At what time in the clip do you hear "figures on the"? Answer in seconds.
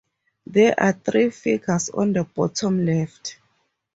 1.29-2.23